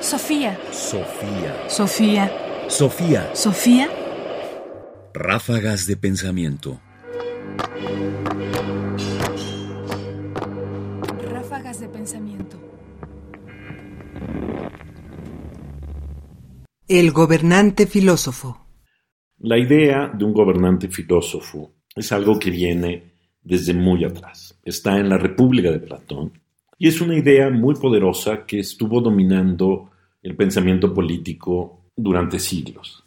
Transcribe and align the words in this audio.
Sofía. 0.00 0.58
Sofía. 0.72 1.68
Sofía. 1.68 2.32
Sofía. 2.68 3.30
Sofía. 3.34 3.88
Ráfagas 5.12 5.86
de 5.86 5.96
pensamiento. 5.98 6.80
Ráfagas 11.30 11.80
de 11.80 11.88
pensamiento. 11.88 12.56
El 16.88 17.12
gobernante 17.12 17.86
filósofo. 17.86 18.66
La 19.40 19.58
idea 19.58 20.10
de 20.14 20.24
un 20.24 20.32
gobernante 20.32 20.88
filósofo 20.88 21.74
es 21.94 22.10
algo 22.10 22.38
que 22.38 22.50
viene 22.50 23.12
desde 23.42 23.74
muy 23.74 24.04
atrás. 24.04 24.58
Está 24.64 24.98
en 24.98 25.10
la 25.10 25.18
República 25.18 25.70
de 25.70 25.80
Platón 25.80 26.32
y 26.78 26.88
es 26.88 27.02
una 27.02 27.14
idea 27.14 27.50
muy 27.50 27.74
poderosa 27.74 28.46
que 28.46 28.60
estuvo 28.60 29.02
dominando 29.02 29.89
el 30.22 30.36
pensamiento 30.36 30.92
político 30.92 31.80
durante 31.96 32.38
siglos. 32.38 33.04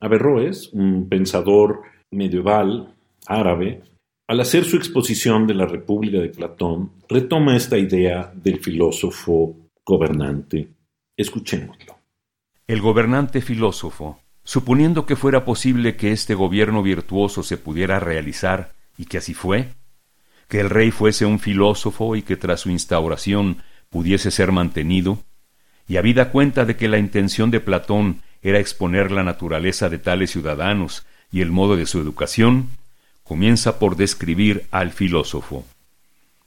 Averroes, 0.00 0.72
un 0.72 1.08
pensador 1.08 1.82
medieval 2.10 2.94
árabe, 3.26 3.82
al 4.28 4.40
hacer 4.40 4.64
su 4.64 4.76
exposición 4.76 5.46
de 5.46 5.54
la 5.54 5.66
República 5.66 6.18
de 6.18 6.28
Platón, 6.28 6.92
retoma 7.08 7.56
esta 7.56 7.76
idea 7.76 8.32
del 8.34 8.60
filósofo 8.60 9.56
gobernante. 9.84 10.68
Escuchémoslo. 11.16 11.98
El 12.66 12.80
gobernante 12.80 13.40
filósofo, 13.40 14.20
suponiendo 14.44 15.04
que 15.04 15.16
fuera 15.16 15.44
posible 15.44 15.96
que 15.96 16.12
este 16.12 16.34
gobierno 16.34 16.82
virtuoso 16.82 17.42
se 17.42 17.58
pudiera 17.58 17.98
realizar, 17.98 18.72
y 18.96 19.06
que 19.06 19.18
así 19.18 19.34
fue, 19.34 19.68
que 20.48 20.60
el 20.60 20.70
rey 20.70 20.90
fuese 20.90 21.26
un 21.26 21.40
filósofo 21.40 22.14
y 22.16 22.22
que 22.22 22.36
tras 22.36 22.60
su 22.60 22.70
instauración 22.70 23.58
pudiese 23.88 24.30
ser 24.30 24.52
mantenido, 24.52 25.18
y 25.90 25.96
habida 25.96 26.30
cuenta 26.30 26.64
de 26.64 26.76
que 26.76 26.86
la 26.86 26.98
intención 26.98 27.50
de 27.50 27.58
Platón 27.58 28.22
era 28.42 28.60
exponer 28.60 29.10
la 29.10 29.24
naturaleza 29.24 29.88
de 29.88 29.98
tales 29.98 30.30
ciudadanos 30.30 31.04
y 31.32 31.40
el 31.40 31.50
modo 31.50 31.76
de 31.76 31.84
su 31.84 31.98
educación, 31.98 32.68
comienza 33.24 33.80
por 33.80 33.96
describir 33.96 34.66
al 34.70 34.92
filósofo. 34.92 35.66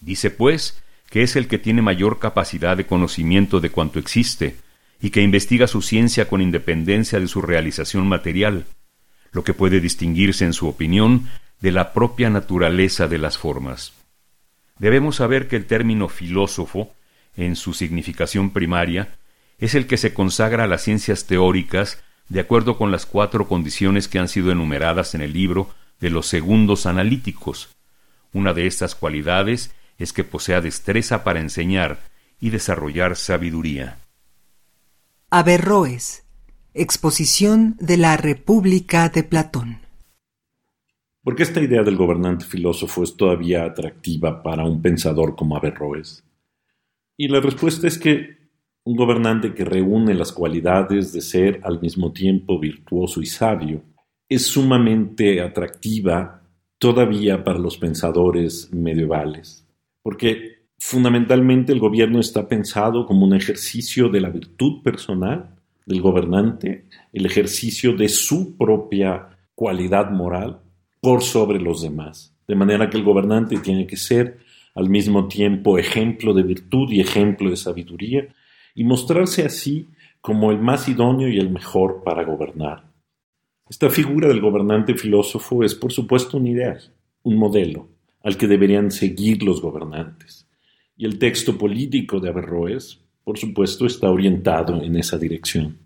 Dice, 0.00 0.30
pues, 0.30 0.82
que 1.10 1.22
es 1.22 1.36
el 1.36 1.48
que 1.48 1.58
tiene 1.58 1.82
mayor 1.82 2.18
capacidad 2.18 2.78
de 2.78 2.86
conocimiento 2.86 3.60
de 3.60 3.68
cuanto 3.68 3.98
existe, 3.98 4.56
y 5.02 5.10
que 5.10 5.20
investiga 5.20 5.66
su 5.66 5.82
ciencia 5.82 6.30
con 6.30 6.40
independencia 6.40 7.20
de 7.20 7.28
su 7.28 7.42
realización 7.42 8.08
material, 8.08 8.64
lo 9.32 9.44
que 9.44 9.52
puede 9.52 9.80
distinguirse 9.80 10.46
en 10.46 10.54
su 10.54 10.66
opinión 10.66 11.28
de 11.60 11.72
la 11.72 11.92
propia 11.92 12.30
naturaleza 12.30 13.06
de 13.06 13.18
las 13.18 13.36
formas. 13.36 13.92
Debemos 14.78 15.16
saber 15.16 15.46
que 15.46 15.56
el 15.56 15.66
término 15.66 16.08
filósofo, 16.08 16.94
en 17.36 17.54
su 17.54 17.74
significación 17.74 18.48
primaria, 18.48 19.10
es 19.58 19.74
el 19.74 19.86
que 19.86 19.96
se 19.96 20.12
consagra 20.12 20.64
a 20.64 20.66
las 20.66 20.82
ciencias 20.82 21.24
teóricas 21.26 22.02
de 22.28 22.40
acuerdo 22.40 22.76
con 22.76 22.90
las 22.90 23.06
cuatro 23.06 23.46
condiciones 23.46 24.08
que 24.08 24.18
han 24.18 24.28
sido 24.28 24.50
enumeradas 24.50 25.14
en 25.14 25.20
el 25.20 25.32
libro 25.32 25.68
de 26.00 26.10
los 26.10 26.26
segundos 26.26 26.86
analíticos. 26.86 27.68
Una 28.32 28.52
de 28.52 28.66
estas 28.66 28.94
cualidades 28.94 29.74
es 29.98 30.12
que 30.12 30.24
posea 30.24 30.60
destreza 30.60 31.24
para 31.24 31.40
enseñar 31.40 32.00
y 32.40 32.50
desarrollar 32.50 33.16
sabiduría. 33.16 33.98
Averroes. 35.30 36.24
Exposición 36.74 37.76
de 37.80 37.96
la 37.96 38.18
República 38.18 39.08
de 39.08 39.22
Platón. 39.22 39.80
¿Por 41.22 41.34
qué 41.34 41.44
esta 41.44 41.60
idea 41.60 41.82
del 41.82 41.96
gobernante 41.96 42.44
filósofo 42.44 43.02
es 43.02 43.16
todavía 43.16 43.64
atractiva 43.64 44.42
para 44.42 44.64
un 44.64 44.82
pensador 44.82 45.34
como 45.34 45.56
Averroes? 45.56 46.22
Y 47.16 47.28
la 47.28 47.40
respuesta 47.40 47.88
es 47.88 47.98
que 47.98 48.35
un 48.86 48.94
gobernante 48.94 49.52
que 49.52 49.64
reúne 49.64 50.14
las 50.14 50.30
cualidades 50.30 51.12
de 51.12 51.20
ser 51.20 51.60
al 51.64 51.80
mismo 51.80 52.12
tiempo 52.12 52.60
virtuoso 52.60 53.20
y 53.20 53.26
sabio, 53.26 53.82
es 54.28 54.46
sumamente 54.46 55.40
atractiva 55.40 56.42
todavía 56.78 57.42
para 57.42 57.58
los 57.58 57.78
pensadores 57.78 58.72
medievales, 58.72 59.66
porque 60.04 60.68
fundamentalmente 60.78 61.72
el 61.72 61.80
gobierno 61.80 62.20
está 62.20 62.46
pensado 62.46 63.06
como 63.06 63.26
un 63.26 63.34
ejercicio 63.34 64.08
de 64.08 64.20
la 64.20 64.30
virtud 64.30 64.82
personal 64.84 65.56
del 65.84 66.00
gobernante, 66.00 66.84
el 67.12 67.26
ejercicio 67.26 67.92
de 67.92 68.08
su 68.08 68.56
propia 68.56 69.30
cualidad 69.56 70.12
moral 70.12 70.60
por 71.00 71.22
sobre 71.22 71.58
los 71.58 71.82
demás, 71.82 72.36
de 72.46 72.54
manera 72.54 72.88
que 72.88 72.98
el 72.98 73.04
gobernante 73.04 73.58
tiene 73.58 73.88
que 73.88 73.96
ser 73.96 74.38
al 74.76 74.88
mismo 74.88 75.26
tiempo 75.26 75.76
ejemplo 75.76 76.32
de 76.32 76.44
virtud 76.44 76.92
y 76.92 77.00
ejemplo 77.00 77.50
de 77.50 77.56
sabiduría, 77.56 78.28
y 78.76 78.84
mostrarse 78.84 79.44
así 79.44 79.88
como 80.20 80.52
el 80.52 80.60
más 80.60 80.88
idóneo 80.88 81.28
y 81.28 81.38
el 81.38 81.50
mejor 81.50 82.02
para 82.04 82.22
gobernar. 82.24 82.84
Esta 83.68 83.90
figura 83.90 84.28
del 84.28 84.40
gobernante 84.40 84.94
filósofo 84.94 85.64
es 85.64 85.74
por 85.74 85.92
supuesto 85.92 86.36
un 86.36 86.46
ideal, 86.46 86.80
un 87.24 87.36
modelo 87.36 87.88
al 88.22 88.36
que 88.36 88.46
deberían 88.46 88.90
seguir 88.90 89.42
los 89.42 89.60
gobernantes. 89.60 90.46
Y 90.96 91.04
el 91.04 91.18
texto 91.18 91.56
político 91.56 92.20
de 92.20 92.28
Averroes, 92.28 93.00
por 93.24 93.38
supuesto, 93.38 93.86
está 93.86 94.10
orientado 94.10 94.82
en 94.82 94.96
esa 94.96 95.18
dirección. 95.18 95.78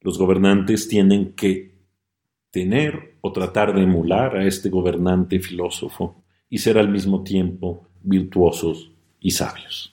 Los 0.00 0.18
gobernantes 0.18 0.88
tienen 0.88 1.32
que 1.32 1.72
tener 2.50 3.16
o 3.20 3.32
tratar 3.32 3.74
de 3.74 3.82
emular 3.82 4.36
a 4.36 4.46
este 4.46 4.68
gobernante 4.68 5.40
filósofo 5.40 6.22
y 6.48 6.58
ser 6.58 6.78
al 6.78 6.88
mismo 6.88 7.22
tiempo 7.22 7.88
virtuosos 8.02 8.92
y 9.20 9.30
sabios. 9.30 9.92